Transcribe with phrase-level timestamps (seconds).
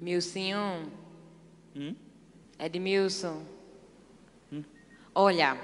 [0.00, 0.90] Milcinho.
[1.76, 1.94] Hum?
[2.58, 3.42] Edmilson.
[5.14, 5.58] Olha,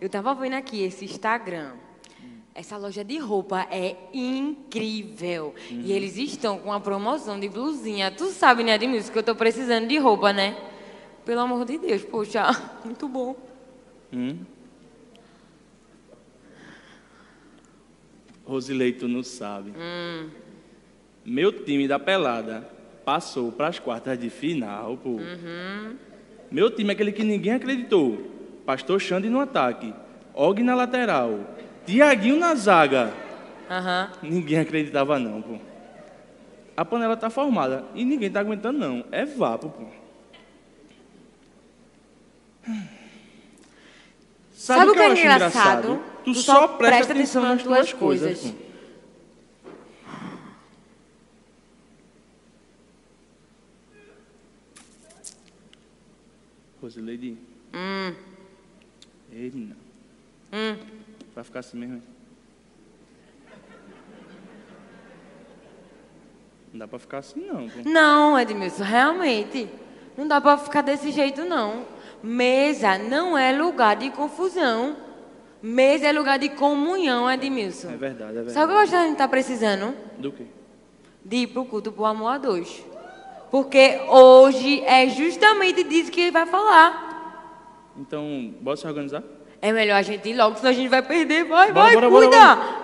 [0.00, 1.74] eu tava vendo aqui esse Instagram.
[2.54, 5.54] Essa loja de roupa é incrível.
[5.70, 8.10] E eles estão com uma promoção de blusinha.
[8.10, 10.56] Tu sabe, né, Edmilson, que eu tô precisando de roupa, né?
[11.24, 12.44] Pelo amor de Deus, poxa,
[12.84, 13.36] muito bom.
[14.12, 14.38] Hum?
[18.44, 19.72] Rosilei, tu não sabe.
[21.24, 22.68] Meu time da pelada
[23.04, 25.18] passou para as quartas de final, pô.
[26.50, 28.30] Meu time é aquele que ninguém acreditou.
[28.66, 29.92] Pastor Xande no ataque,
[30.34, 31.40] Og na lateral,
[31.84, 33.12] Tiaguinho na zaga.
[33.68, 34.10] Aham.
[34.22, 35.58] Ninguém acreditava não, pô.
[36.76, 39.04] A panela tá formada e ninguém tá aguentando não.
[39.10, 39.86] É vapo, pô.
[44.52, 46.11] Sabe, o que eu é acho engraçado?
[46.24, 48.40] Tu, só presta, atenção nas tuas coisas.
[48.40, 48.52] pô.
[56.80, 57.36] Rosileide.
[57.74, 58.14] Hum,
[59.30, 59.74] Ele
[60.52, 60.58] não.
[60.58, 60.76] hum.
[61.34, 61.94] Vai ficar assim mesmo?
[61.96, 62.02] hein?
[66.72, 67.80] Não dá pra ficar assim não, pô.
[67.88, 69.68] Não, Edmilson, realmente.
[70.16, 71.86] Não dá pra ficar desse jeito, não.
[72.22, 74.96] Mesa não é lugar de confusão.
[75.62, 77.90] Mesa é lugar de comunhão, Edmilson.
[77.90, 78.52] É verdade, é verdade.
[78.52, 79.94] Sabe o que a gente tá precisando?
[80.18, 80.44] Do quê?
[81.24, 82.84] De ir pro culto pro amor a dois.
[83.50, 87.92] Porque hoje é justamente disso que ele vai falar.
[87.96, 89.22] Então, bora se organizar?
[89.60, 91.44] É melhor a gente ir logo, senão a gente vai perder.
[91.44, 92.42] Vai, Bora, vai, bora, bora, cuida!
[92.42, 92.81] Amém,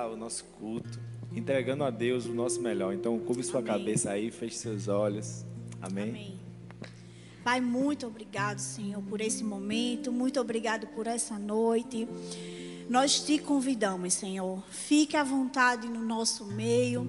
[0.00, 0.98] começar o nosso culto
[1.32, 2.94] entregando a Deus o nosso melhor.
[2.94, 3.72] Então, curve sua Amém.
[3.72, 5.44] cabeça aí, feche seus olhos.
[5.80, 6.08] Amém.
[6.10, 6.40] Amém.
[7.44, 10.12] Pai, muito obrigado, Senhor, por esse momento.
[10.12, 12.08] Muito obrigado por essa noite.
[12.88, 14.62] Nós te convidamos, Senhor.
[14.70, 17.08] Fique à vontade no nosso meio.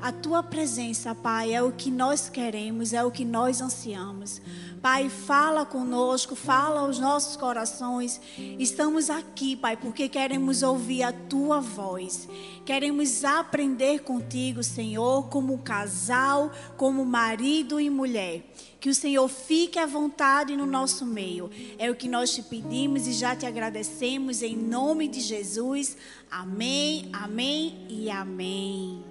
[0.00, 4.42] A tua presença, Pai, é o que nós queremos, é o que nós ansiamos.
[4.84, 8.20] Pai, fala conosco, fala aos nossos corações.
[8.58, 12.28] Estamos aqui, Pai, porque queremos ouvir a tua voz.
[12.66, 18.44] Queremos aprender contigo, Senhor, como casal, como marido e mulher.
[18.78, 21.50] Que o Senhor fique à vontade no nosso meio.
[21.78, 25.96] É o que nós te pedimos e já te agradecemos em nome de Jesus.
[26.30, 29.02] Amém, amém e amém.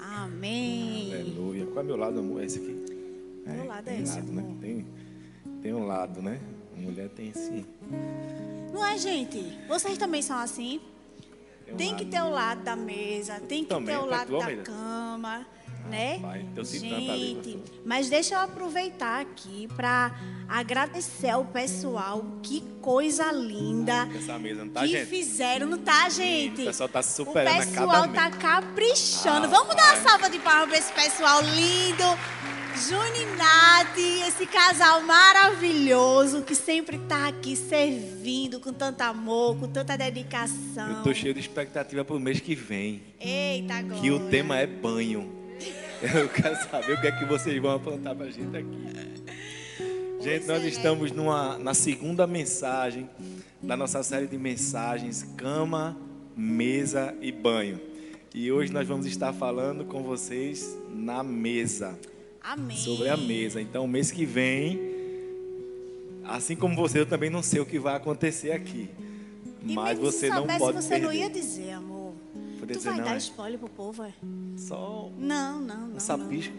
[0.00, 1.12] Amém.
[1.12, 1.66] Aleluia.
[1.66, 2.40] Qual é meu lado, amor?
[2.40, 2.85] É esse aqui?
[3.46, 4.56] Meu lado é tem esse, lado, né?
[4.60, 4.86] Tem,
[5.62, 6.40] tem um lado, né?
[6.76, 7.64] A mulher tem esse.
[8.72, 9.58] Não é, gente?
[9.68, 10.80] Vocês também são assim?
[11.70, 12.10] um Tem que lado.
[12.10, 15.46] ter o lado da mesa, tem que Também, ter o tá lado da cama,
[15.90, 16.18] né?
[16.20, 20.12] pai, ali, Gente, mas deixa eu aproveitar aqui para
[20.48, 22.24] agradecer ao pessoal.
[22.42, 25.06] Que coisa linda Essa mesa, não tá, que gente?
[25.06, 26.62] fizeram, não tá, gente?
[26.62, 29.46] O pessoal tá O superando a pessoal tá caprichando.
[29.46, 30.02] Ah, Vamos dar uma pai.
[30.02, 32.04] salva de palmas para esse pessoal lindo.
[32.76, 33.98] Juni e Nath,
[34.28, 40.98] esse casal maravilhoso que sempre tá aqui servindo com tanto amor, com tanta dedicação.
[40.98, 43.02] Eu tô cheio de expectativa pro mês que vem.
[43.18, 43.98] Eita, agora.
[43.98, 45.32] Que o tema é banho.
[46.02, 49.06] Eu quero saber o que é que vocês vão aprontar pra gente aqui.
[50.20, 53.08] Gente, nós estamos numa, na segunda mensagem
[53.62, 55.96] da nossa série de mensagens Cama,
[56.36, 57.80] Mesa e Banho.
[58.34, 61.98] E hoje nós vamos estar falando com vocês na mesa,
[62.46, 62.76] Amém.
[62.76, 63.60] sobre a mesa.
[63.60, 64.78] Então, mês que vem,
[66.24, 68.88] assim como você, eu também não sei o que vai acontecer aqui.
[69.62, 71.06] E Mas você não pode você perder.
[71.06, 72.14] não ia dizer, amor.
[72.60, 73.18] Poder tu dizer vai não, dar é?
[73.18, 74.12] spoiler pro povo, é?
[74.56, 75.96] Só Não, não, não.
[75.96, 76.54] um sapisco.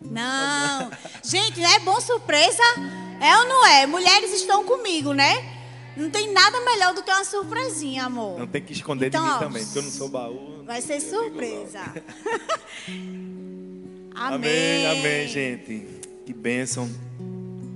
[0.00, 0.90] Não.
[1.24, 2.62] Gente, não é bom surpresa?
[3.20, 3.86] É ou não é?
[3.86, 5.60] Mulheres estão comigo, né?
[5.96, 8.38] Não tem nada melhor do que uma surpresinha, amor.
[8.38, 10.62] Não tem que esconder Então, de mim ó, também, porque eu não sou baú.
[10.64, 11.80] Vai ser surpresa.
[14.24, 14.34] logo.
[14.36, 15.86] Amém, amém, gente.
[16.24, 16.88] Que bênção.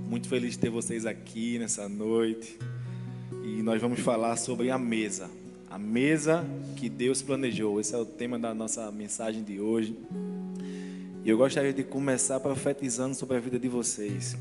[0.08, 2.58] Muito feliz de ter vocês aqui nessa noite.
[3.44, 5.28] E nós vamos falar sobre a mesa.
[5.70, 6.44] A mesa
[6.76, 7.80] que Deus planejou.
[7.80, 9.96] Esse é o tema da nossa mensagem de hoje.
[11.24, 14.36] E eu gostaria de começar profetizando sobre a vida de vocês.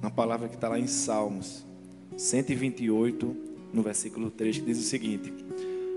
[0.00, 1.64] Uma palavra que está lá em Salmos
[2.16, 3.36] 128,
[3.72, 5.32] no versículo 3, que diz o seguinte: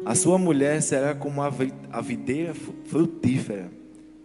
[0.05, 2.53] A sua mulher será como a vi- a videira
[2.85, 3.71] frutífera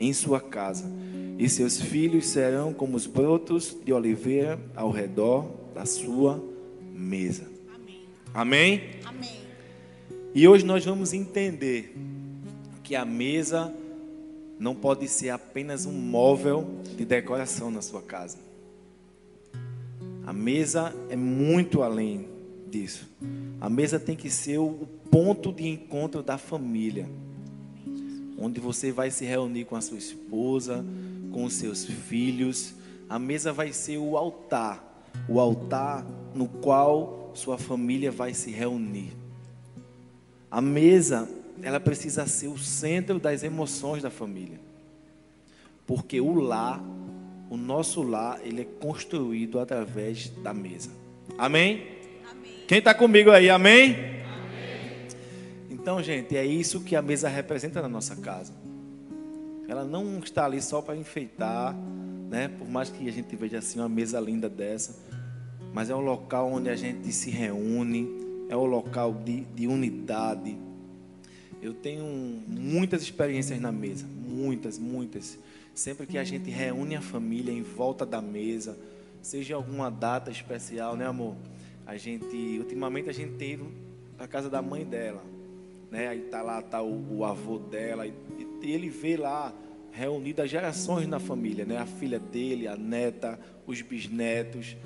[0.00, 0.90] em sua casa,
[1.38, 6.42] e seus filhos serão como os brotos de oliveira ao redor da sua
[6.92, 7.48] mesa.
[7.72, 8.02] Amém.
[8.34, 8.82] Amém?
[9.04, 9.38] Amém.
[10.34, 11.96] E hoje nós vamos entender
[12.82, 13.72] que a mesa
[14.58, 18.38] não pode ser apenas um móvel de decoração na sua casa.
[20.26, 22.26] A mesa é muito além
[22.68, 23.08] disso.
[23.60, 27.08] A mesa tem que ser o ponto de encontro da família,
[28.38, 30.84] onde você vai se reunir com a sua esposa,
[31.32, 32.74] com os seus filhos.
[33.08, 39.12] A mesa vai ser o altar, o altar no qual sua família vai se reunir.
[40.50, 41.28] A mesa,
[41.62, 44.60] ela precisa ser o centro das emoções da família.
[45.86, 46.82] Porque o lar
[47.50, 50.90] o nosso lar, ele é construído através da mesa.
[51.36, 51.86] Amém?
[52.30, 52.52] amém.
[52.66, 54.17] Quem está comigo aí, amém?
[55.88, 58.52] Então, gente, é isso que a mesa representa na nossa casa.
[59.66, 61.74] Ela não está ali só para enfeitar,
[62.28, 62.46] né?
[62.46, 65.02] Por mais que a gente veja assim uma mesa linda dessa,
[65.72, 68.06] mas é um local onde a gente se reúne,
[68.50, 70.58] é um local de, de unidade.
[71.62, 72.04] Eu tenho
[72.46, 75.38] muitas experiências na mesa, muitas, muitas.
[75.74, 78.78] Sempre que a gente reúne a família em volta da mesa,
[79.22, 81.34] seja alguma data especial, né, amor?
[81.86, 83.72] A gente, ultimamente a gente ido
[84.18, 85.37] para casa da mãe dela,
[85.90, 86.08] né?
[86.08, 88.12] Aí tá lá tá o, o avô dela e,
[88.62, 89.54] e ele vê lá
[89.92, 91.78] reunidas as gerações na família, né?
[91.78, 94.76] A filha dele, a neta, os bisnetos.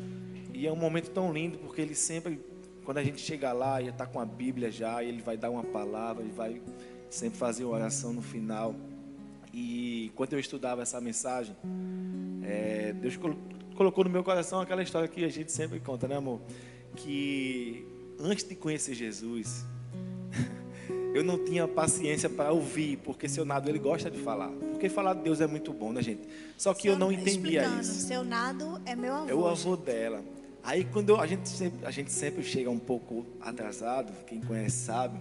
[0.55, 2.41] E é um momento tão lindo porque ele sempre,
[2.85, 5.65] quando a gente chega lá, já está com a Bíblia já, ele vai dar uma
[5.65, 6.63] palavra, ele vai
[7.11, 8.75] sempre fazer uma oração no final.
[9.53, 11.55] E quando eu estudava essa mensagem,
[12.43, 13.19] é, Deus
[13.77, 16.41] colocou no meu coração aquela história que a gente sempre conta, né, amor?
[16.97, 17.87] Que
[18.19, 19.67] antes de conhecer Jesus,
[21.15, 24.49] eu não tinha paciência para ouvir, porque seu Nado ele gosta de falar.
[24.49, 26.23] Porque falar de Deus é muito bom, né, gente?
[26.57, 28.07] Só que seu, eu não entendia isso.
[28.07, 29.31] Seu Nado é meu avô.
[29.31, 30.23] É o avô dela.
[30.63, 34.85] Aí quando eu, a gente sempre, a gente sempre chega um pouco atrasado, quem conhece
[34.85, 35.19] sabe.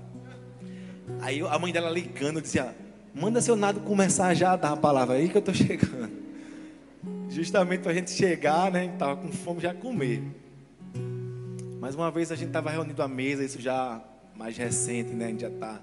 [1.19, 2.75] Aí eu, a mãe dela ligando dizia:
[3.13, 6.21] Manda seu nado começar já a dar a palavra aí que eu estou chegando.
[7.29, 8.85] Justamente para a gente chegar, né?
[8.85, 10.23] Estava com fome já comer.
[11.79, 14.01] Mais uma vez a gente estava reunido à mesa, isso já
[14.35, 15.25] mais recente, né?
[15.25, 15.81] A gente já está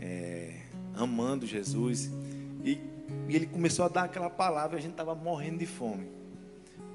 [0.00, 0.60] é,
[0.94, 2.10] amando Jesus.
[2.64, 2.78] E,
[3.28, 6.06] e, ele começou a dar aquela palavra e a gente estava morrendo de fome.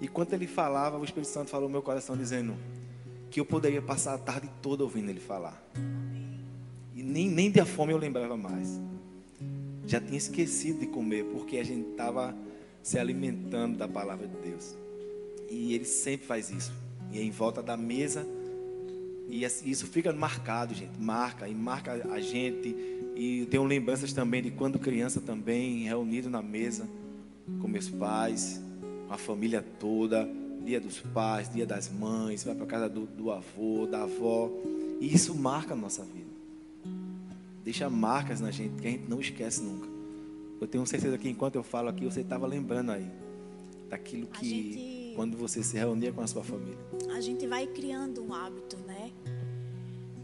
[0.01, 2.55] E quando ele falava, o Espírito Santo falou no meu coração dizendo
[3.29, 5.61] que eu poderia passar a tarde toda ouvindo ele falar.
[6.95, 8.79] E nem, nem da fome eu lembrava mais
[9.85, 12.35] já tinha esquecido de comer, porque a gente estava
[12.81, 14.75] se alimentando da palavra de Deus.
[15.49, 16.73] E ele sempre faz isso.
[17.11, 18.25] E é em volta da mesa.
[19.29, 20.99] E isso fica marcado, gente.
[20.99, 22.75] Marca e marca a gente.
[23.15, 26.87] E tenho lembranças também de quando criança também, reunido na mesa
[27.61, 28.61] com meus pais,
[29.07, 30.29] com a família toda.
[30.65, 34.49] Dia dos pais, dia das mães, vai para casa do, do avô, da avó.
[35.01, 36.33] E isso marca a nossa vida
[37.63, 39.87] deixa marcas na gente que a gente não esquece nunca.
[40.59, 43.09] Eu tenho certeza que enquanto eu falo aqui, você estava lembrando aí
[43.89, 46.77] daquilo que quando você se reunia com a sua família.
[47.15, 49.11] A gente vai criando um hábito, né?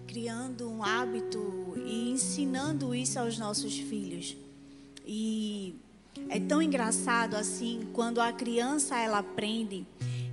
[0.08, 4.36] Criando um hábito e ensinando isso aos nossos filhos.
[5.06, 5.76] E
[6.28, 9.86] é tão engraçado assim quando a criança ela aprende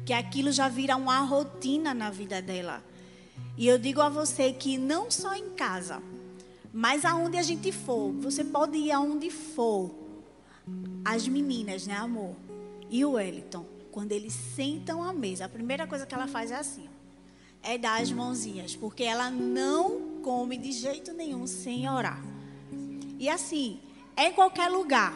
[0.04, 2.82] que aquilo já vira uma rotina na vida dela.
[3.56, 6.02] E eu digo a você que não só em casa,
[6.72, 9.94] mas aonde a gente for, você pode ir aonde for.
[11.04, 12.34] As meninas, né, amor?
[12.90, 13.64] E o Wellington,
[13.96, 16.86] quando eles sentam à mesa, a primeira coisa que ela faz é assim:
[17.62, 22.22] é dar as mãozinhas, porque ela não come de jeito nenhum sem orar.
[23.18, 23.80] E assim,
[24.14, 25.14] é em qualquer lugar.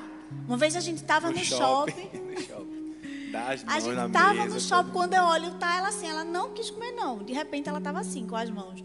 [0.49, 1.93] Uma vez a gente estava no, no, shopping.
[1.93, 2.19] shopping.
[2.33, 3.35] no shopping.
[3.67, 6.93] A gente estava no shopping, quando eu olho, tá ela assim, ela não quis comer,
[6.93, 7.23] não.
[7.23, 8.83] De repente ela estava assim, com as mãos.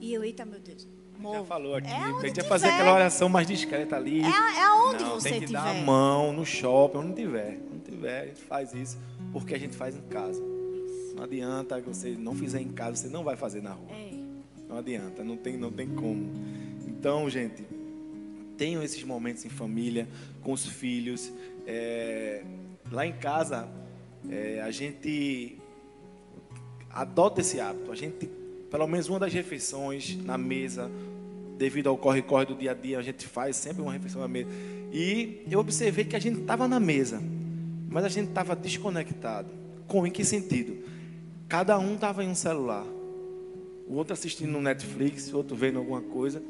[0.00, 0.86] E eu, eita, meu Deus.
[1.20, 1.88] Já falou aqui.
[1.88, 4.22] É a gente ia fazer aquela oração mais discreta ali.
[4.22, 5.58] É, é aonde não, você tem que tiver.
[5.58, 7.60] dar a mão no shopping, onde tiver.
[7.72, 8.98] Onde tiver, a gente faz isso.
[9.32, 10.42] Porque a gente faz em casa.
[11.14, 13.90] Não adianta que você não fizer em casa, você não vai fazer na rua.
[13.92, 14.10] É.
[14.68, 16.30] Não adianta, não tem, não tem como.
[16.86, 17.62] Então, gente,
[18.56, 20.08] tenham esses momentos em família,
[20.42, 21.32] com os filhos.
[21.66, 22.42] É,
[22.90, 23.68] lá em casa,
[24.30, 25.58] é, a gente
[26.90, 27.92] adota esse hábito.
[27.92, 28.30] A gente,
[28.72, 30.90] pelo menos uma das refeições na mesa,
[31.58, 34.48] devido ao corre-corre do dia a dia, a gente faz sempre uma refeição na mesa.
[34.90, 37.22] E eu observei que a gente estava na mesa,
[37.90, 39.50] mas a gente estava desconectado.
[39.86, 40.78] Com em que sentido?
[41.46, 42.86] Cada um estava em um celular.
[43.86, 46.42] O outro assistindo no Netflix, o outro vendo alguma coisa.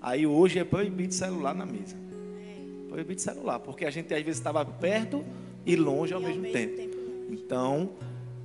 [0.00, 1.94] Aí hoje é proibido celular na mesa.
[2.88, 5.22] Proibido celular, porque a gente às vezes estava perto
[5.66, 6.76] e longe ao, e mesmo, ao mesmo, tempo.
[6.76, 6.96] tempo.
[7.28, 7.90] Então,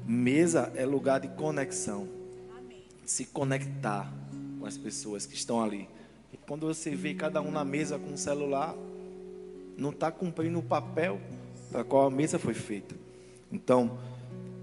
[0.05, 2.19] mesa é lugar de conexão.
[3.11, 4.09] Se conectar
[4.57, 5.89] com as pessoas que estão ali.
[6.47, 8.73] Quando você vê cada um na mesa com um celular,
[9.77, 11.19] não está cumprindo o papel
[11.69, 12.95] para qual a mesa foi feita.
[13.51, 13.99] Então,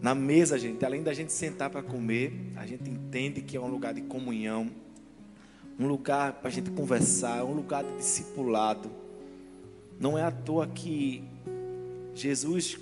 [0.00, 3.68] na mesa, gente, além da gente sentar para comer, a gente entende que é um
[3.68, 4.70] lugar de comunhão,
[5.78, 8.90] um lugar para a gente conversar, um lugar de discipulado.
[10.00, 11.22] Não é à toa que
[12.14, 12.78] Jesus,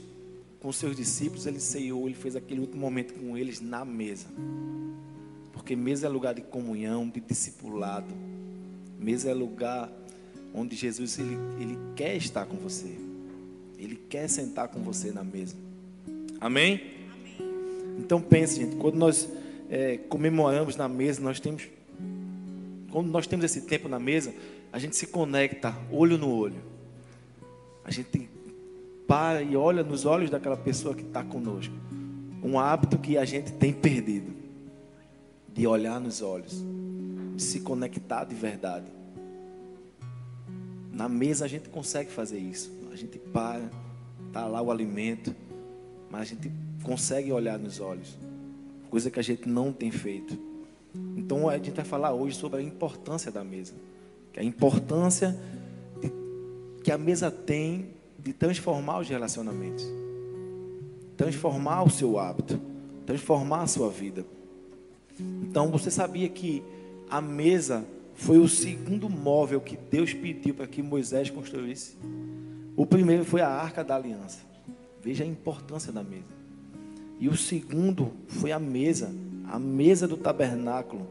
[0.61, 4.29] com seus discípulos, ele ceiou, ele fez aquele último momento com eles na mesa.
[5.67, 8.15] Porque mesa é lugar de comunhão, de discipulado.
[9.01, 9.91] Mesa é lugar
[10.55, 12.97] onde Jesus ele, ele quer estar com você.
[13.77, 15.57] Ele quer sentar com você na mesa.
[16.41, 16.81] Amém?
[17.11, 17.99] Amém.
[17.99, 19.29] Então pense, gente, quando nós
[19.69, 21.65] é, comemoramos na mesa, nós temos.
[22.93, 24.33] Quando nós temos esse tempo na mesa,
[24.73, 26.63] a gente se conecta olho no olho.
[27.85, 28.31] A gente
[29.09, 31.75] para e olha nos olhos daquela pessoa que está conosco.
[32.41, 34.36] Um hábito que a gente tem perdido.
[35.57, 36.63] De olhar nos olhos.
[37.35, 38.87] De se conectar de verdade.
[40.93, 42.71] Na mesa a gente consegue fazer isso.
[42.93, 43.71] A gente para,
[44.29, 45.35] está lá o alimento
[46.11, 46.51] mas a gente
[46.83, 48.17] consegue olhar nos olhos,
[48.91, 50.39] coisa que a gente não tem feito.
[51.17, 53.75] Então a gente vai falar hoje sobre a importância da mesa,
[54.33, 55.37] que a importância
[56.01, 56.11] de,
[56.83, 59.87] que a mesa tem de transformar os relacionamentos,
[61.17, 62.61] transformar o seu hábito,
[63.05, 64.25] transformar a sua vida.
[65.19, 66.63] Então você sabia que
[67.09, 71.97] a mesa foi o segundo móvel que Deus pediu para que Moisés construísse?
[72.77, 74.41] O primeiro foi a arca da aliança.
[75.03, 76.35] Veja a importância da mesa.
[77.19, 79.15] E o segundo foi a mesa,
[79.47, 81.07] a mesa do tabernáculo,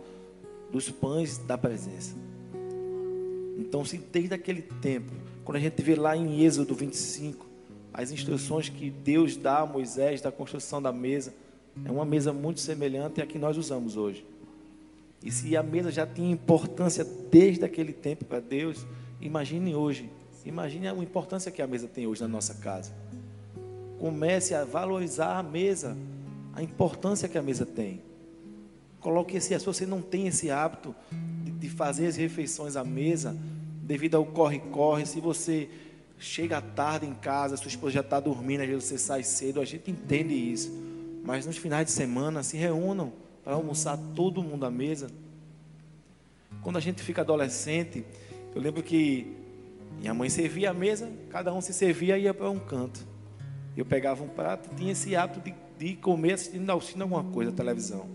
[0.72, 2.16] dos pães da presença.
[3.58, 5.12] Então, se desde aquele tempo,
[5.44, 7.46] quando a gente vê lá em Êxodo 25,
[7.94, 11.34] as instruções que Deus dá a Moisés da construção da mesa,
[11.84, 14.26] é uma mesa muito semelhante à que nós usamos hoje.
[15.24, 18.86] E se a mesa já tinha importância desde aquele tempo para Deus,
[19.20, 20.10] imagine hoje.
[20.46, 22.94] Imagine a importância que a mesa tem hoje na nossa casa.
[24.00, 25.98] Comece a valorizar a mesa,
[26.54, 28.02] a importância que a mesa tem.
[29.00, 30.96] Coloque esse, se você não tem esse hábito
[31.44, 33.36] de, de fazer as refeições à mesa,
[33.82, 35.70] devido ao corre-corre, se você
[36.20, 39.66] chega tarde em casa, sua esposa já está dormindo, às vezes você sai cedo, a
[39.66, 40.72] gente entende isso.
[41.26, 43.12] Mas nos finais de semana se reúnam
[43.44, 45.10] para almoçar todo mundo à mesa.
[46.62, 48.06] Quando a gente fica adolescente,
[48.54, 49.36] eu lembro que
[50.00, 53.06] minha mãe servia a mesa, cada um se servia e ia para um canto.
[53.76, 58.08] Eu pegava um prato, tinha esse hábito de, de comer assistindo, assistindo alguma coisa, televisão.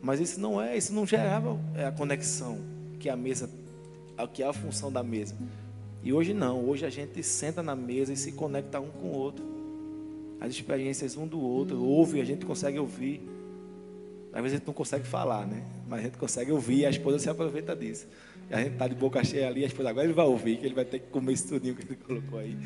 [0.00, 2.58] Mas isso não é, isso não gerava é, a conexão
[2.98, 3.50] que a mesa,
[4.32, 5.36] que é a função da mesa.
[6.02, 9.12] E hoje não, hoje a gente senta na mesa e se conecta um com o
[9.12, 9.53] outro.
[10.44, 13.26] As experiências um do outro, ouve, a gente consegue ouvir.
[14.30, 15.64] Às vezes a gente não consegue falar, né?
[15.88, 18.06] Mas a gente consegue ouvir e a esposa se aproveita disso.
[18.50, 20.66] E a gente está de boca cheia ali, a esposa agora ele vai ouvir, que
[20.66, 22.58] ele vai ter que comer isso tudinho que ele colocou aí.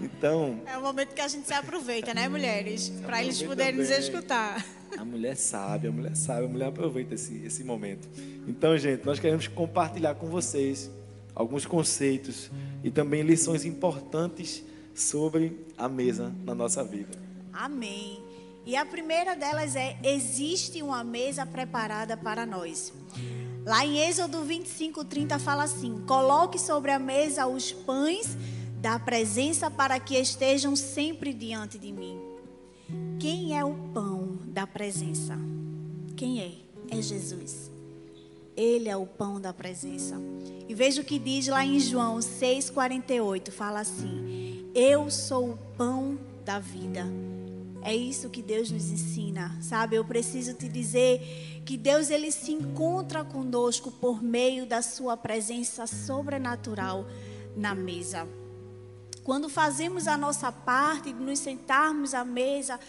[0.00, 0.62] Então.
[0.66, 2.88] É o momento que a gente se aproveita, né, mulheres?
[3.06, 4.66] Para eles poderem nos escutar.
[4.98, 8.08] A mulher sabe, a mulher sabe, a mulher aproveita esse, esse momento.
[8.48, 10.90] Então, gente, nós queremos compartilhar com vocês
[11.36, 12.50] alguns conceitos
[12.82, 14.64] e também lições importantes
[14.94, 17.18] sobre a mesa na nossa vida.
[17.52, 18.22] Amém.
[18.64, 22.92] E a primeira delas é: existe uma mesa preparada para nós.
[23.64, 28.36] Lá em Êxodo 25, 30 fala assim: coloque sobre a mesa os pães
[28.80, 32.18] da presença para que estejam sempre diante de mim.
[33.18, 35.38] Quem é o pão da presença?
[36.16, 36.52] Quem é?
[36.90, 37.70] É Jesus.
[38.56, 40.20] Ele é o pão da presença.
[40.68, 46.18] E veja o que diz lá em João 6,48: fala assim: Eu sou o pão
[46.46, 47.04] da vida.
[47.82, 49.96] É isso que Deus nos ensina, sabe?
[49.96, 55.86] Eu preciso te dizer que Deus ele se encontra conosco por meio da sua presença
[55.86, 57.04] sobrenatural
[57.54, 58.26] na mesa.
[59.22, 62.80] Quando fazemos a nossa parte de nos sentarmos à mesa,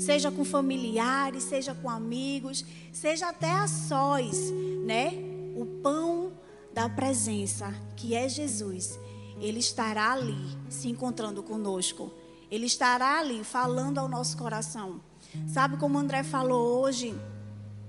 [0.00, 4.50] seja com familiares, seja com amigos, seja até a sós,
[4.84, 5.12] né?
[5.54, 6.32] O pão
[6.74, 8.98] da presença, que é Jesus,
[9.40, 12.12] ele estará ali se encontrando conosco.
[12.50, 15.00] Ele estará ali falando ao nosso coração.
[15.46, 17.14] Sabe como André falou hoje?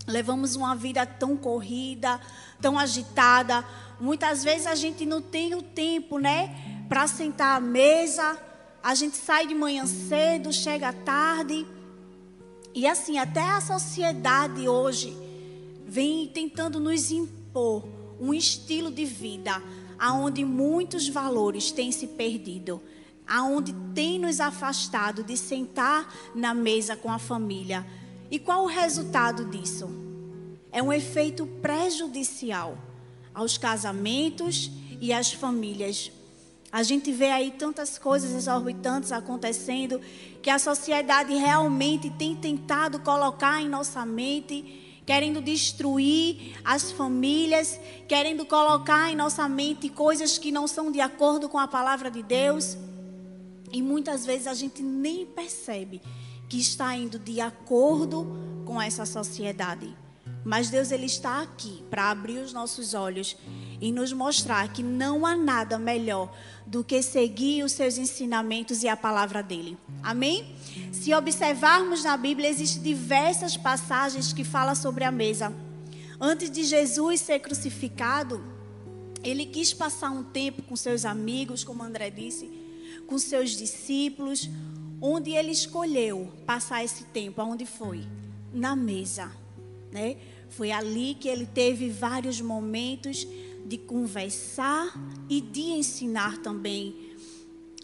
[0.06, 2.20] Levamos uma vida tão corrida,
[2.62, 3.64] tão agitada.
[4.00, 6.80] Muitas vezes a gente não tem o tempo, né?
[6.90, 8.38] para sentar à mesa.
[8.82, 11.66] A gente sai de manhã cedo, chega tarde.
[12.74, 15.16] E assim, até a sociedade hoje
[15.86, 17.88] vem tentando nos impor
[18.20, 19.62] um estilo de vida
[20.00, 22.82] aonde muitos valores têm se perdido,
[23.28, 27.86] aonde tem nos afastado de sentar na mesa com a família.
[28.32, 29.90] E qual o resultado disso?
[30.72, 32.78] É um efeito prejudicial
[33.34, 36.12] aos casamentos e às famílias
[36.72, 40.00] A gente vê aí tantas coisas exorbitantes acontecendo
[40.42, 48.46] que a sociedade realmente tem tentado colocar em nossa mente, querendo destruir as famílias, querendo
[48.46, 52.78] colocar em nossa mente coisas que não são de acordo com a palavra de Deus.
[53.72, 56.00] E muitas vezes a gente nem percebe
[56.48, 58.38] que está indo de acordo
[58.68, 59.98] com essa sociedade.
[60.44, 63.36] Mas Deus ele está aqui para abrir os nossos olhos
[63.82, 66.34] e nos mostrar que não há nada melhor
[66.66, 69.78] do que seguir os seus ensinamentos e a palavra dele.
[70.02, 70.56] Amém?
[70.92, 75.54] Se observarmos na Bíblia, existem diversas passagens que falam sobre a mesa.
[76.20, 78.44] Antes de Jesus ser crucificado,
[79.24, 82.50] ele quis passar um tempo com seus amigos, como André disse,
[83.08, 84.50] com seus discípulos,
[85.02, 88.06] onde ele escolheu passar esse tempo, aonde foi?
[88.54, 89.32] Na mesa,
[89.92, 90.18] né?
[90.50, 93.28] Foi ali que ele teve vários momentos
[93.66, 94.94] de conversar
[95.30, 97.10] e de ensinar também.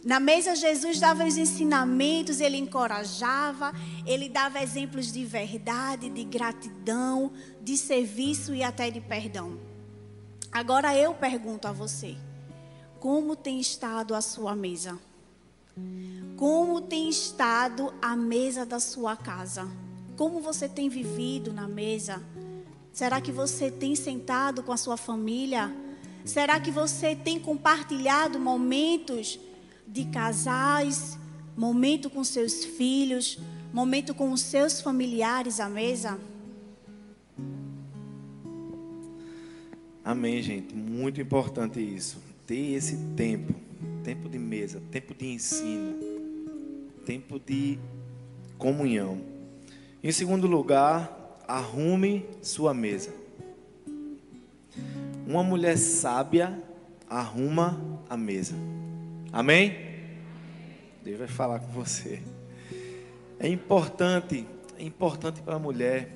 [0.04, 3.74] Na mesa, Jesus dava os ensinamentos, ele encorajava,
[4.06, 7.32] ele dava exemplos de verdade, de gratidão,
[7.62, 9.60] de serviço e até de perdão.
[10.52, 12.16] Agora eu pergunto a você:
[13.00, 15.00] como tem estado a sua mesa?
[16.38, 19.68] Como tem estado a mesa da sua casa?
[20.16, 22.24] Como você tem vivido na mesa?
[22.94, 25.76] Será que você tem sentado com a sua família?
[26.24, 29.38] Será que você tem compartilhado momentos
[29.86, 31.18] de casais,
[31.58, 33.38] momento com seus filhos,
[33.74, 36.18] momento com os seus familiares à mesa?
[40.04, 40.74] Amém, gente.
[40.74, 42.24] Muito importante isso.
[42.48, 43.54] Ter esse tempo,
[44.04, 45.98] tempo de mesa, tempo de ensino,
[47.06, 47.78] tempo de
[48.58, 49.35] comunhão.
[50.06, 53.12] Em segundo lugar, arrume sua mesa.
[55.26, 56.62] Uma mulher sábia
[57.10, 58.54] arruma a mesa.
[59.34, 59.76] Amém?
[61.04, 62.22] Deus vai falar com você.
[63.40, 64.46] É importante,
[64.78, 66.12] é importante para a mulher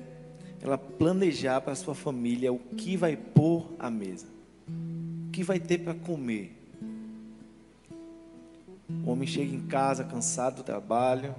[0.62, 4.28] ela planejar para a sua família o que vai pôr à mesa.
[5.26, 6.56] O que vai ter para comer.
[9.04, 11.34] O homem chega em casa cansado do trabalho.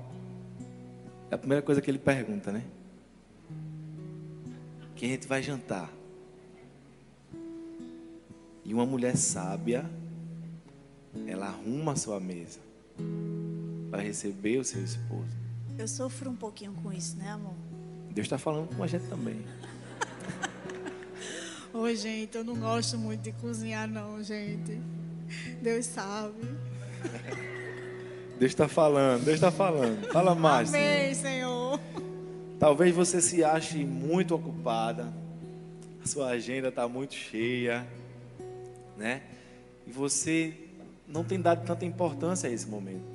[1.31, 2.63] É a primeira coisa que ele pergunta, né?
[5.01, 5.91] que a gente vai jantar.
[8.63, 9.89] E uma mulher sábia,
[11.25, 12.59] ela arruma a sua mesa
[13.89, 15.35] para receber o seu esposo.
[15.75, 17.55] Eu sofro um pouquinho com isso, né, amor?
[18.11, 19.43] Deus está falando com a gente também.
[21.73, 24.79] Oi, gente, eu não gosto muito de cozinhar, não, gente.
[25.63, 26.35] Deus sabe.
[28.41, 30.07] Deus está falando, Deus está falando.
[30.07, 30.73] Fala mais.
[30.73, 31.79] Amém, Senhor.
[32.59, 35.13] Talvez você se ache muito ocupada,
[36.03, 37.85] a sua agenda está muito cheia,
[38.97, 39.21] né?
[39.85, 40.55] E você
[41.07, 43.05] não tem dado tanta importância a esse momento.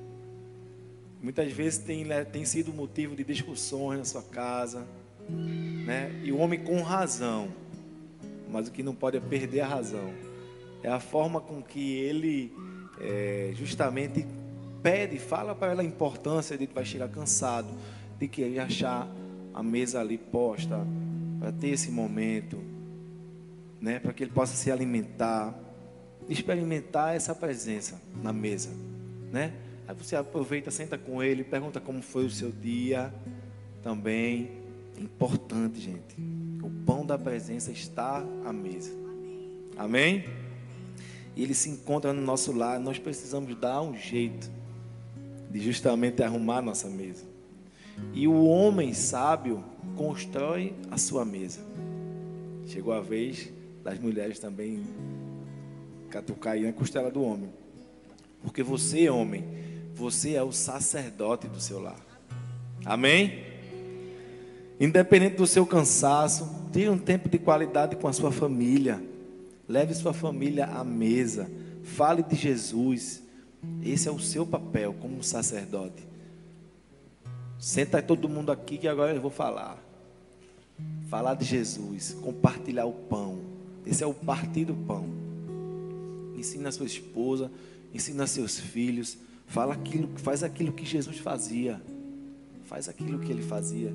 [1.20, 4.86] Muitas vezes tem, tem sido motivo de discussões na sua casa,
[5.28, 6.20] né?
[6.22, 7.48] E o homem com razão,
[8.48, 10.14] mas o que não pode é perder a razão.
[10.84, 12.52] É a forma com que ele
[13.00, 14.24] é, justamente
[14.86, 17.66] pede, fala para ela a importância de que vai chegar cansado,
[18.20, 19.08] de que achar
[19.52, 20.78] a mesa ali posta,
[21.40, 22.56] para ter esse momento,
[23.80, 25.52] né, para que ele possa se alimentar,
[26.28, 28.70] experimentar essa presença na mesa,
[29.32, 29.54] né?
[29.88, 33.12] Aí você aproveita, senta com ele, pergunta como foi o seu dia,
[33.82, 34.52] também
[35.00, 36.16] importante, gente.
[36.62, 38.92] O pão da presença está à mesa.
[39.76, 40.26] Amém?
[41.34, 44.48] E ele se encontra no nosso lar, nós precisamos dar um jeito
[45.56, 47.24] de justamente arrumar nossa mesa.
[48.12, 49.64] E o homem sábio
[49.96, 51.60] constrói a sua mesa.
[52.66, 53.48] Chegou a vez
[53.82, 54.82] das mulheres também
[56.10, 57.48] catucar aí na costela do homem.
[58.42, 59.44] Porque você, homem,
[59.94, 62.04] você é o sacerdote do seu lar.
[62.84, 63.42] Amém?
[64.78, 69.02] Independente do seu cansaço, tenha um tempo de qualidade com a sua família.
[69.66, 71.50] Leve sua família à mesa.
[71.82, 73.22] Fale de Jesus.
[73.82, 76.06] Esse é o seu papel como sacerdote.
[77.58, 79.82] Senta todo mundo aqui que agora eu vou falar.
[81.08, 83.38] Falar de Jesus, compartilhar o pão.
[83.86, 85.06] Esse é o partir do pão.
[86.36, 87.50] Ensina a sua esposa,
[87.94, 91.80] ensina seus filhos, fala aquilo, faz aquilo que Jesus fazia.
[92.64, 93.94] Faz aquilo que ele fazia.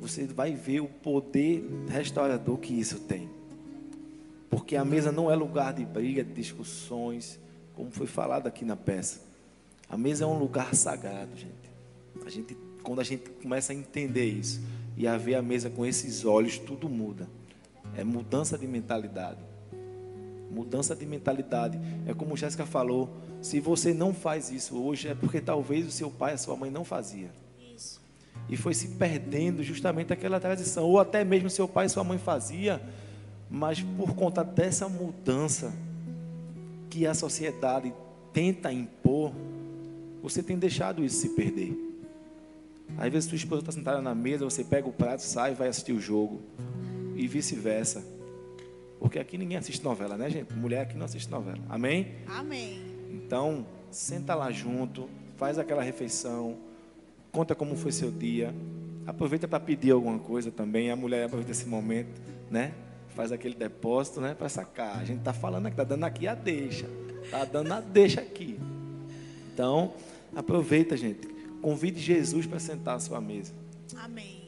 [0.00, 3.28] Você vai ver o poder restaurador que isso tem.
[4.50, 7.38] Porque a mesa não é lugar de briga, de discussões,
[7.74, 9.20] como foi falado aqui na peça.
[9.88, 11.50] A mesa é um lugar sagrado, gente.
[12.24, 14.60] A gente, quando a gente começa a entender isso
[14.96, 17.28] e a ver a mesa com esses olhos, tudo muda.
[17.96, 19.40] É mudança de mentalidade.
[20.50, 21.80] Mudança de mentalidade.
[22.06, 26.10] É como Jéssica falou, se você não faz isso hoje, é porque talvez o seu
[26.10, 27.30] pai, a sua mãe não fazia.
[27.74, 28.00] Isso.
[28.48, 30.84] E foi se perdendo justamente aquela tradição.
[30.84, 32.80] Ou até mesmo seu pai e sua mãe fazia,
[33.48, 35.72] mas por conta dessa mudança
[36.90, 37.94] que a sociedade
[38.32, 39.32] tenta impor,
[40.22, 41.72] você tem deixado isso se perder.
[42.98, 45.68] Às vezes sua esposa está sentada na mesa, você pega o prato, sai e vai
[45.68, 46.40] assistir o jogo.
[47.16, 48.04] E vice-versa.
[48.98, 50.52] Porque aqui ninguém assiste novela, né, gente?
[50.52, 51.58] Mulher aqui não assiste novela.
[51.68, 52.16] Amém?
[52.26, 52.82] Amém.
[53.10, 56.56] Então, senta lá junto, faz aquela refeição,
[57.32, 58.54] conta como foi seu dia.
[59.06, 60.90] Aproveita para pedir alguma coisa também.
[60.90, 62.74] A mulher aproveita esse momento, né?
[63.14, 64.34] Faz aquele depósito, né?
[64.34, 64.98] Para sacar.
[64.98, 66.86] A gente está falando aqui, está dando aqui a deixa.
[67.22, 68.58] Está dando a deixa aqui.
[69.52, 69.94] Então,
[70.34, 71.28] aproveita, gente.
[71.60, 73.52] Convide Jesus para sentar à sua mesa.
[73.96, 74.40] Amém.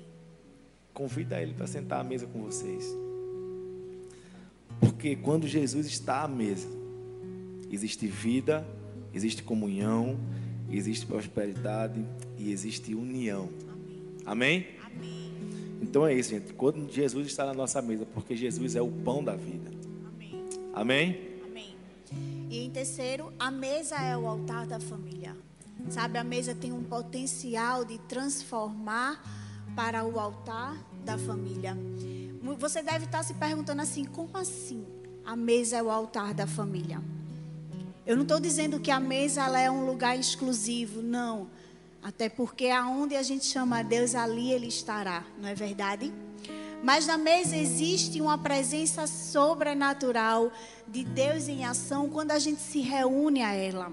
[0.94, 2.86] Convida ele para sentar à mesa com vocês.
[4.80, 6.68] Porque quando Jesus está à mesa,
[7.70, 8.66] existe vida,
[9.12, 10.18] existe comunhão,
[10.70, 12.04] existe prosperidade
[12.38, 13.48] e existe união.
[14.24, 14.66] Amém?
[14.84, 15.31] Amém.
[15.82, 16.52] Então é isso, gente.
[16.52, 19.70] Quando Jesus está na nossa mesa, porque Jesus é o pão da vida.
[20.06, 20.48] Amém.
[20.72, 21.28] Amém?
[21.44, 21.76] Amém.
[22.48, 25.36] E em terceiro, a mesa é o altar da família.
[25.90, 29.20] Sabe, a mesa tem um potencial de transformar
[29.74, 31.76] para o altar da família.
[32.58, 34.86] Você deve estar se perguntando assim: como assim?
[35.24, 37.02] A mesa é o altar da família.
[38.06, 41.48] Eu não estou dizendo que a mesa é um lugar exclusivo, não.
[42.02, 46.12] Até porque aonde a gente chama a Deus, ali Ele estará, não é verdade?
[46.82, 50.50] Mas na mesa existe uma presença sobrenatural
[50.88, 53.92] de Deus em ação quando a gente se reúne a ela.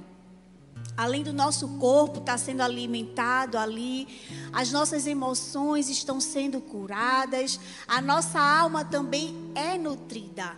[0.97, 4.07] Além do nosso corpo estar tá sendo alimentado ali,
[4.51, 10.57] as nossas emoções estão sendo curadas, a nossa alma também é nutrida.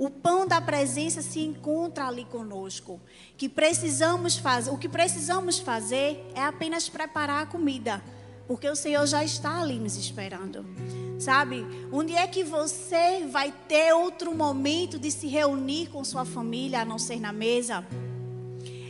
[0.00, 2.98] O pão da presença se encontra ali conosco.
[3.36, 8.02] Que precisamos fazer, o que precisamos fazer é apenas preparar a comida,
[8.48, 10.64] porque o Senhor já está ali nos esperando.
[11.18, 11.66] Sabe?
[11.92, 16.84] Onde é que você vai ter outro momento de se reunir com sua família a
[16.86, 17.86] não ser na mesa?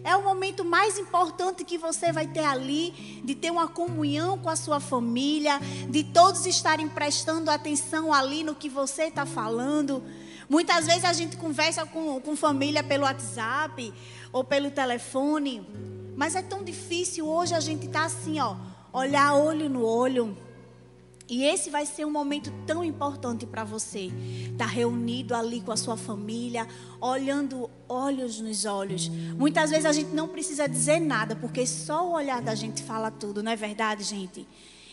[0.05, 4.49] É o momento mais importante que você vai ter ali, de ter uma comunhão com
[4.49, 10.03] a sua família, de todos estarem prestando atenção ali no que você está falando.
[10.51, 13.95] Muitas vezes a gente conversa com, com família pelo WhatsApp
[14.33, 15.65] ou pelo telefone,
[16.17, 18.57] mas é tão difícil hoje a gente tá assim, ó,
[18.93, 20.37] olhar olho no olho.
[21.29, 24.11] E esse vai ser um momento tão importante para você.
[24.51, 26.67] Estar tá reunido ali com a sua família,
[27.01, 29.09] olhando olhos nos olhos.
[29.09, 33.09] Muitas vezes a gente não precisa dizer nada, porque só o olhar da gente fala
[33.09, 34.49] tudo, não é verdade, gente?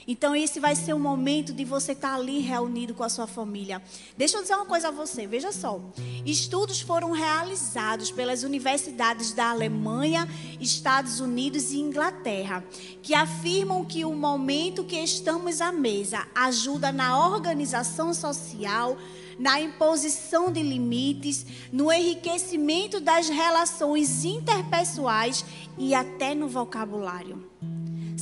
[0.07, 3.81] Então, esse vai ser o momento de você estar ali reunido com a sua família.
[4.17, 5.81] Deixa eu dizer uma coisa a você, veja só.
[6.25, 10.25] Estudos foram realizados pelas universidades da Alemanha,
[10.61, 12.63] Estados Unidos e Inglaterra,
[13.03, 18.97] que afirmam que o momento que estamos à mesa ajuda na organização social,
[19.37, 25.43] na imposição de limites, no enriquecimento das relações interpessoais
[25.77, 27.45] e até no vocabulário.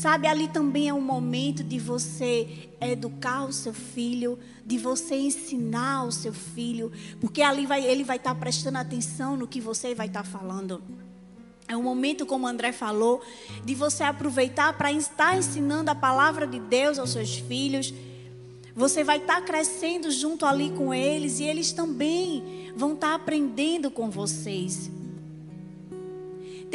[0.05, 6.03] Sabe, ali também é um momento de você educar o seu filho, de você ensinar
[6.03, 10.05] o seu filho, porque ali vai, ele vai estar prestando atenção no que você vai
[10.05, 10.79] estar falando.
[11.67, 13.19] É um momento, como André falou,
[13.63, 17.91] de você aproveitar para estar ensinando a palavra de Deus aos seus filhos.
[18.75, 24.11] Você vai estar crescendo junto ali com eles e eles também vão estar aprendendo com
[24.11, 24.87] vocês.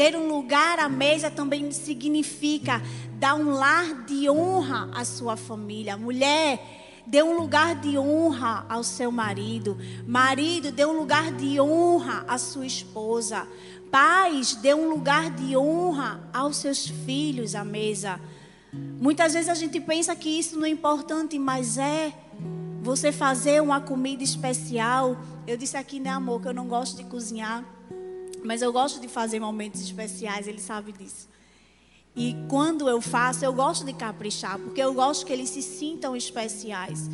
[0.01, 2.81] Ter um lugar à mesa também significa
[3.19, 5.95] dar um lar de honra à sua família.
[5.95, 9.77] Mulher, dê um lugar de honra ao seu marido.
[10.07, 13.47] Marido, dê um lugar de honra à sua esposa.
[13.91, 18.19] Pais, dê um lugar de honra aos seus filhos à mesa.
[18.73, 22.11] Muitas vezes a gente pensa que isso não é importante, mas é.
[22.81, 25.21] Você fazer uma comida especial.
[25.47, 27.63] Eu disse aqui, né, amor, que eu não gosto de cozinhar.
[28.45, 31.29] Mas eu gosto de fazer momentos especiais, ele sabe disso.
[32.15, 36.17] E quando eu faço, eu gosto de caprichar, porque eu gosto que eles se sintam
[36.17, 37.09] especiais.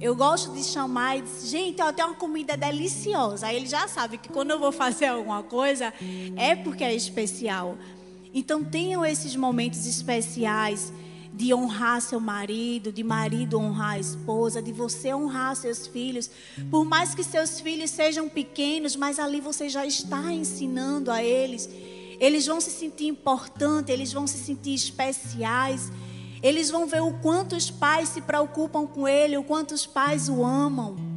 [0.00, 3.46] Eu gosto de chamar e dizer, gente, ó, tem uma comida deliciosa.
[3.46, 5.92] Aí ele já sabe que quando eu vou fazer alguma coisa,
[6.36, 7.76] é porque é especial.
[8.34, 10.92] Então tenham esses momentos especiais
[11.32, 16.30] de honrar seu marido, de marido honrar a esposa, de você honrar seus filhos.
[16.70, 21.68] Por mais que seus filhos sejam pequenos, mas ali você já está ensinando a eles.
[22.20, 25.90] Eles vão se sentir importantes, eles vão se sentir especiais.
[26.42, 30.28] Eles vão ver o quanto os pais se preocupam com ele, o quanto os pais
[30.28, 31.11] o amam.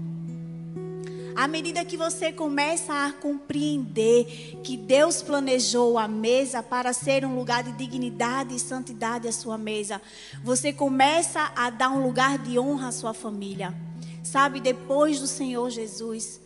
[1.35, 7.35] À medida que você começa a compreender que Deus planejou a mesa para ser um
[7.35, 10.01] lugar de dignidade e santidade à sua mesa,
[10.41, 13.75] você começa a dar um lugar de honra à sua família.
[14.23, 16.39] Sabe, depois do Senhor Jesus,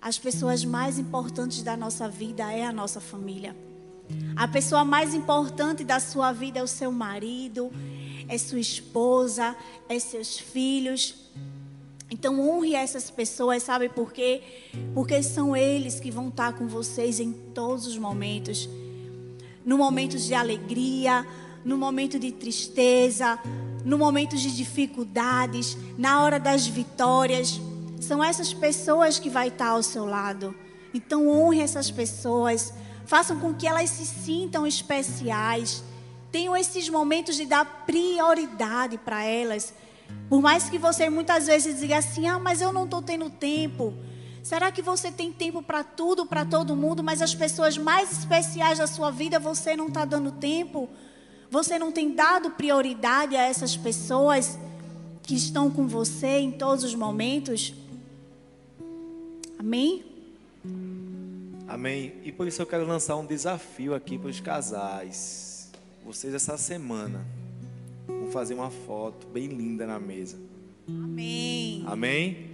[0.00, 3.54] as pessoas mais importantes da nossa vida é a nossa família.
[4.34, 7.70] A pessoa mais importante da sua vida é o seu marido,
[8.28, 9.54] é sua esposa,
[9.88, 11.30] é seus filhos.
[12.12, 14.42] Então honre essas pessoas, sabe por quê?
[14.92, 18.68] Porque são eles que vão estar com vocês em todos os momentos.
[19.64, 21.26] No momento de alegria,
[21.64, 23.38] no momento de tristeza,
[23.82, 27.58] no momento de dificuldades, na hora das vitórias.
[27.98, 30.54] São essas pessoas que vai estar ao seu lado.
[30.92, 32.74] Então honre essas pessoas,
[33.06, 35.82] façam com que elas se sintam especiais.
[36.30, 39.72] Tenham esses momentos de dar prioridade para elas.
[40.28, 43.94] Por mais que você muitas vezes diga assim: "Ah, mas eu não estou tendo tempo".
[44.42, 48.78] Será que você tem tempo para tudo, para todo mundo, mas as pessoas mais especiais
[48.78, 50.88] da sua vida você não está dando tempo?
[51.48, 54.58] Você não tem dado prioridade a essas pessoas
[55.22, 57.72] que estão com você em todos os momentos?
[59.58, 60.04] Amém?
[61.68, 62.14] Amém.
[62.24, 65.70] E por isso eu quero lançar um desafio aqui para os casais.
[66.04, 67.24] Vocês essa semana
[68.32, 70.38] fazer uma foto bem linda na mesa.
[70.88, 71.84] Amém.
[71.86, 72.50] Amém?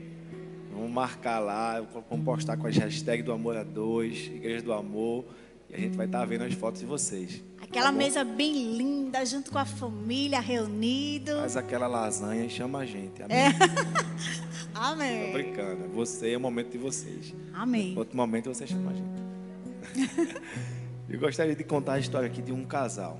[0.73, 5.25] Vamos marcar lá, vamos postar com as hashtags do Amor a Dois, Igreja do Amor,
[5.69, 7.43] e a gente vai estar vendo as fotos de vocês.
[7.61, 11.33] Aquela Tá mesa bem linda, junto com a família reunido.
[11.33, 13.23] Faz aquela lasanha e chama a gente.
[13.23, 13.37] Amém?
[14.73, 15.33] Tô Amém.
[15.33, 15.88] brincando.
[15.95, 17.35] Você é o momento de vocês.
[17.53, 17.95] Amém.
[17.97, 20.29] Outro momento você chama a gente.
[21.09, 23.19] Eu gostaria de contar a história aqui de um casal.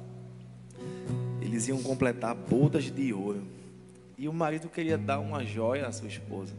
[1.49, 3.43] Eles iam completar bodas de ouro.
[4.19, 6.53] E o marido queria dar uma joia à sua esposa.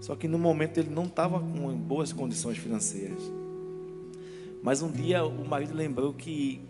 [0.00, 3.22] Só que no momento ele não estava com boas condições financeiras.
[4.62, 6.60] Mas um dia o marido lembrou que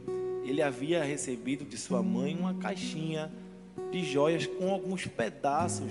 [0.44, 3.30] ele havia recebido de sua mãe uma caixinha
[3.90, 5.90] de joias com alguns pedaços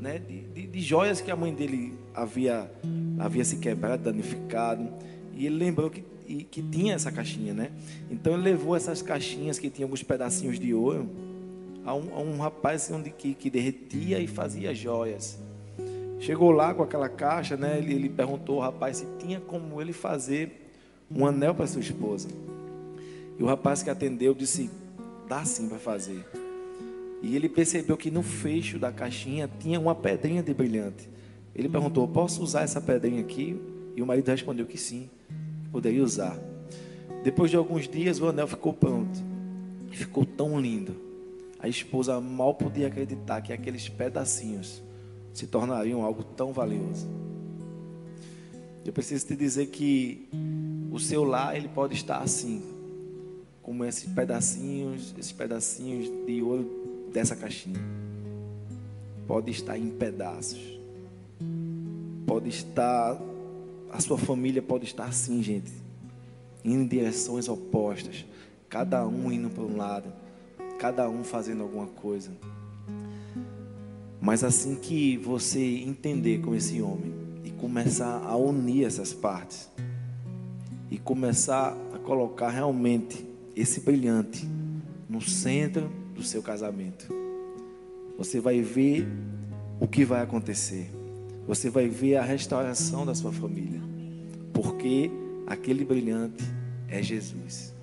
[0.00, 2.70] né, de, de, de joias que a mãe dele havia,
[3.18, 4.88] havia se quebrado, danificado.
[5.34, 7.70] E ele lembrou que, e, que tinha essa caixinha, né?
[8.10, 11.08] Então ele levou essas caixinhas que tinham alguns pedacinhos de ouro
[11.84, 15.38] a um, a um rapaz onde, que, que derretia e fazia joias.
[16.20, 17.78] Chegou lá com aquela caixa, né?
[17.78, 20.70] Ele, ele perguntou ao rapaz se tinha como ele fazer
[21.10, 22.28] um anel para sua esposa.
[23.38, 24.70] E o rapaz que atendeu disse:
[25.28, 26.24] dá sim para fazer.
[27.22, 31.08] E ele percebeu que no fecho da caixinha tinha uma pedrinha de brilhante.
[31.54, 33.60] Ele perguntou: posso usar essa pedrinha aqui?
[33.96, 35.08] E o marido respondeu que sim,
[35.70, 36.38] poderia usar.
[37.22, 39.22] Depois de alguns dias, o anel ficou pronto.
[39.90, 40.94] Ficou tão lindo.
[41.58, 44.82] A esposa mal podia acreditar que aqueles pedacinhos
[45.34, 47.08] se tornariam algo tão valioso.
[48.84, 50.28] Eu preciso te dizer que
[50.90, 52.62] o seu lar ele pode estar assim,
[53.62, 57.80] como esses pedacinhos, esses pedacinhos de ouro dessa caixinha.
[59.26, 60.80] Pode estar em pedaços.
[62.26, 63.20] Pode estar
[63.90, 65.72] a sua família pode estar assim, gente,
[66.64, 68.24] indo em direções opostas,
[68.68, 70.12] cada um indo para um lado,
[70.78, 72.30] cada um fazendo alguma coisa.
[74.20, 79.70] Mas assim que você entender com esse homem e começar a unir essas partes
[80.90, 83.24] e começar a colocar realmente
[83.54, 84.46] esse brilhante
[85.08, 87.08] no centro do seu casamento,
[88.16, 89.06] você vai ver
[89.80, 90.97] o que vai acontecer.
[91.48, 93.80] Você vai ver a restauração da sua família.
[94.52, 95.10] Porque
[95.46, 96.44] aquele brilhante
[96.86, 97.74] é Jesus.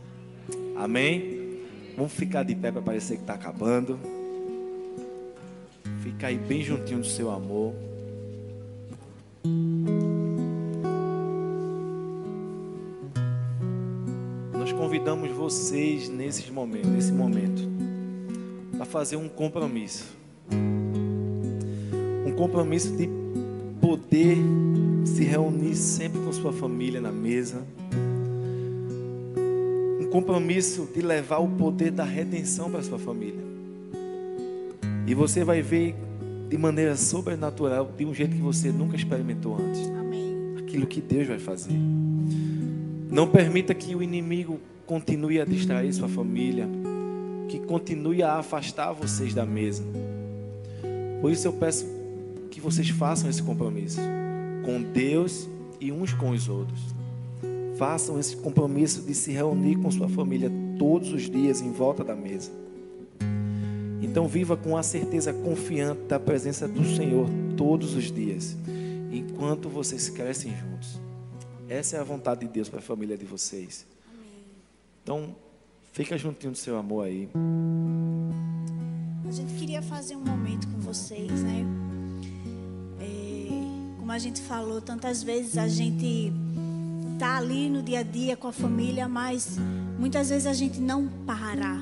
[0.75, 1.57] Amém?
[1.97, 3.99] Vamos ficar de pé para parecer que está acabando.
[6.01, 7.73] Fica aí bem juntinho do seu amor.
[14.53, 17.63] Nós convidamos vocês nesses momentos, nesse momento,
[18.77, 20.05] para fazer um compromisso.
[22.27, 23.25] Um compromisso de
[23.95, 24.37] poder
[25.05, 27.61] se reunir sempre com sua família na mesa.
[30.01, 33.39] Um compromisso de levar o poder da redenção para sua família.
[35.07, 35.95] E você vai ver
[36.49, 39.87] de maneira sobrenatural, de um jeito que você nunca experimentou antes.
[39.91, 40.55] Amém.
[40.59, 41.77] Aquilo que Deus vai fazer.
[43.09, 46.67] Não permita que o inimigo continue a distrair sua família,
[47.47, 49.83] que continue a afastar vocês da mesa.
[51.21, 51.94] Por isso eu peço
[52.65, 53.99] vocês façam esse compromisso
[54.65, 55.47] com Deus
[55.79, 56.79] e uns com os outros.
[57.77, 62.15] Façam esse compromisso de se reunir com sua família todos os dias em volta da
[62.15, 62.49] mesa.
[64.01, 68.57] Então viva com a certeza confiante da presença do Senhor todos os dias.
[69.11, 70.99] enquanto vocês crescem juntos.
[71.69, 73.85] Essa é a vontade de Deus para a família de vocês.
[75.03, 75.35] Então,
[75.93, 77.29] fica juntinho do seu amor aí.
[79.25, 81.63] A gente queria fazer um momento com vocês, né?
[84.05, 86.31] Como a gente falou, tantas vezes a gente
[87.17, 89.57] tá ali no dia a dia com a família, mas
[89.97, 91.81] muitas vezes a gente não para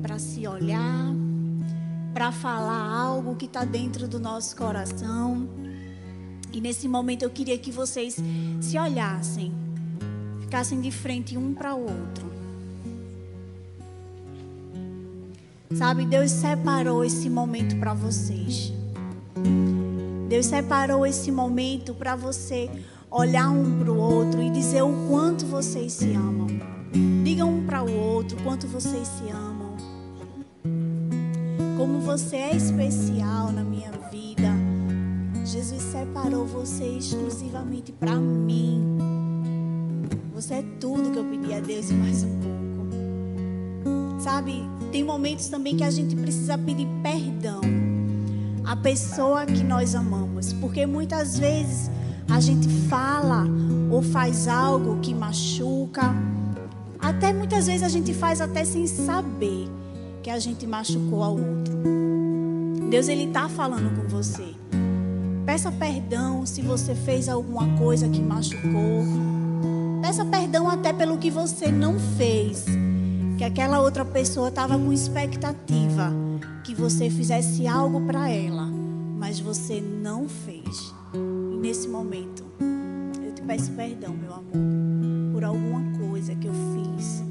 [0.00, 1.12] para se olhar,
[2.14, 5.46] para falar algo que está dentro do nosso coração.
[6.50, 8.16] E nesse momento eu queria que vocês
[8.62, 9.52] se olhassem,
[10.40, 12.32] ficassem de frente um para o outro.
[15.76, 18.72] Sabe, Deus separou esse momento para vocês.
[20.42, 22.68] Deus separou esse momento para você
[23.08, 26.48] olhar um para o outro e dizer o quanto vocês se amam.
[27.22, 29.76] Diga um para o outro quanto vocês se amam.
[31.76, 34.48] Como você é especial na minha vida.
[35.44, 38.98] Jesus separou você exclusivamente para mim.
[40.34, 42.60] Você é tudo que eu pedi a Deus e mais um pouco.
[44.20, 44.54] Sabe,
[44.90, 47.60] tem momentos também que a gente precisa pedir perdão
[48.64, 51.90] à pessoa que nós amamos, porque muitas vezes
[52.30, 53.44] a gente fala
[53.90, 56.14] ou faz algo que machuca.
[56.98, 59.68] Até muitas vezes a gente faz até sem saber
[60.22, 61.74] que a gente machucou ao outro.
[62.88, 64.54] Deus ele tá falando com você.
[65.44, 69.04] Peça perdão se você fez alguma coisa que machucou.
[70.00, 72.64] Peça perdão até pelo que você não fez.
[73.36, 76.12] Que aquela outra pessoa estava com expectativa
[76.64, 78.66] que você fizesse algo para ela,
[79.18, 80.94] mas você não fez.
[81.14, 82.44] E nesse momento,
[83.24, 87.22] eu te peço perdão, meu amor, por alguma coisa que eu fiz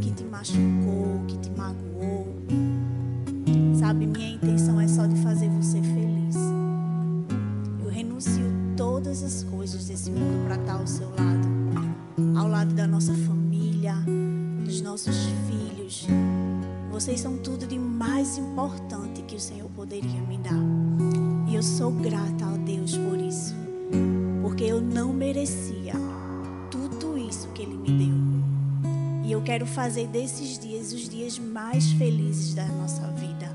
[0.00, 2.34] que te machucou, que te magoou.
[3.78, 6.36] Sabe, minha intenção é só de fazer você feliz
[7.96, 8.44] renuncio
[8.76, 13.94] todas as coisas desse mundo para estar ao seu lado, ao lado da nossa família,
[14.66, 15.16] dos nossos
[15.48, 16.06] filhos.
[16.96, 20.58] Vocês são tudo de mais importante que o Senhor poderia me dar.
[21.46, 23.54] E eu sou grata a Deus por isso,
[24.40, 25.92] porque eu não merecia
[26.70, 28.16] tudo isso que Ele me deu.
[29.26, 33.45] E eu quero fazer desses dias os dias mais felizes da nossa vida.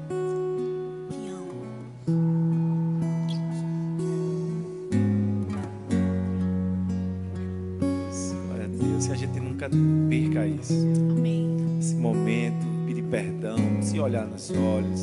[14.01, 15.01] Olhar nos olhos.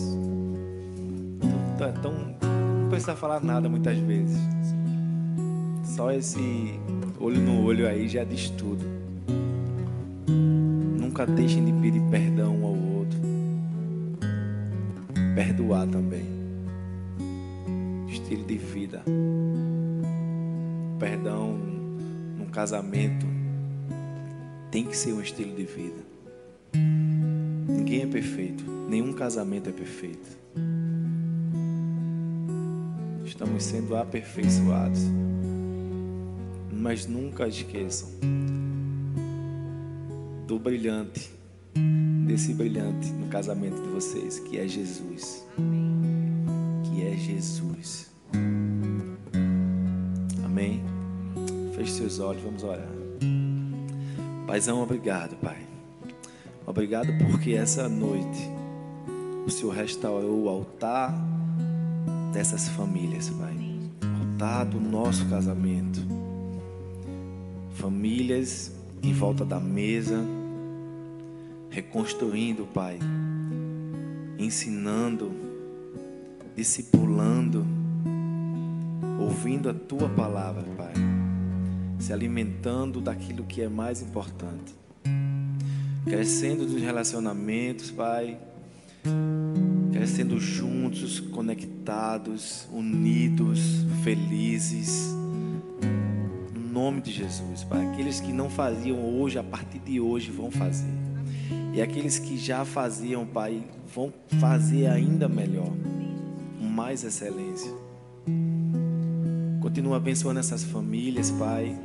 [1.74, 4.38] Então, então, não precisa falar nada muitas vezes.
[5.84, 6.78] Só esse
[7.20, 8.84] olho no olho aí já diz tudo.
[10.28, 13.18] Nunca deixem de pedir perdão um ao outro.
[15.34, 16.26] Perdoar também.
[18.08, 19.02] Estilo de vida.
[20.98, 21.56] Perdão
[22.36, 23.26] num casamento
[24.70, 26.08] tem que ser um estilo de vida.
[27.98, 30.38] Ninguém é perfeito, nenhum casamento é perfeito.
[33.24, 35.00] Estamos sendo aperfeiçoados.
[36.72, 38.08] Mas nunca esqueçam
[40.46, 41.28] do brilhante,
[42.24, 45.44] desse brilhante no casamento de vocês, que é Jesus.
[46.84, 48.12] Que é Jesus.
[50.44, 50.84] Amém?
[51.74, 52.88] Feche seus olhos, vamos orar.
[54.46, 55.67] Paizão, obrigado, Pai.
[56.78, 58.48] Obrigado porque essa noite
[59.44, 61.12] o Senhor restaurou o altar
[62.32, 63.52] dessas famílias, Pai.
[64.20, 66.00] Altar do nosso casamento.
[67.72, 68.70] Famílias
[69.02, 70.24] em volta da mesa,
[71.68, 73.00] reconstruindo, Pai.
[74.38, 75.32] Ensinando,
[76.54, 77.66] discipulando,
[79.18, 80.92] ouvindo a tua palavra, Pai
[81.98, 84.72] se alimentando daquilo que é mais importante,
[86.08, 88.38] crescendo nos relacionamentos, Pai,
[89.92, 95.14] crescendo juntos, conectados, unidos, felizes.
[96.54, 97.86] No nome de Jesus, Pai.
[97.92, 100.92] Aqueles que não faziam hoje, a partir de hoje vão fazer.
[101.74, 103.62] E aqueles que já faziam, Pai,
[103.94, 105.72] vão fazer ainda melhor,
[106.58, 107.72] com mais excelência.
[109.60, 111.78] Continua abençoando essas famílias, Pai.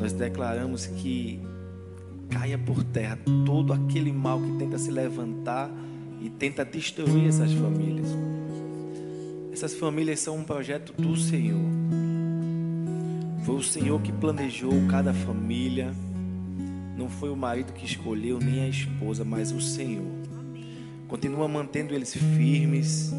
[0.00, 1.40] Nós declaramos que
[2.30, 5.70] caia por terra todo aquele mal que tenta se levantar
[6.20, 8.08] e tenta destruir essas famílias.
[9.52, 11.64] Essas famílias são um projeto do Senhor.
[13.44, 15.94] Foi o Senhor que planejou cada família.
[16.96, 20.04] Não foi o marido que escolheu, nem a esposa, mas o Senhor.
[21.08, 23.14] Continua mantendo eles firmes,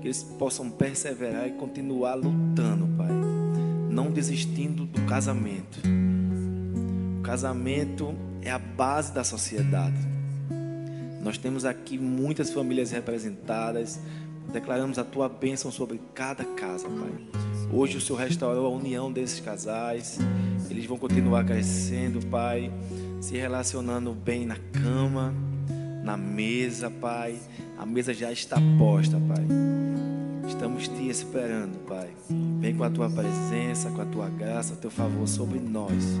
[0.00, 3.08] que eles possam perseverar e continuar lutando, Pai.
[3.90, 5.80] Não desistindo do casamento.
[7.18, 8.14] O casamento
[8.44, 9.96] é a base da sociedade.
[11.22, 13.98] Nós temos aqui muitas famílias representadas.
[14.52, 17.42] Declaramos a tua bênção sobre cada casa, Pai.
[17.72, 20.18] Hoje o Senhor restaurou a união desses casais.
[20.68, 22.70] Eles vão continuar crescendo, Pai,
[23.22, 25.34] se relacionando bem na cama,
[26.04, 27.38] na mesa, Pai.
[27.78, 29.46] A mesa já está posta, Pai.
[30.46, 32.10] Estamos te esperando, Pai.
[32.60, 36.20] Vem com a tua presença, com a tua graça, o teu favor sobre nós.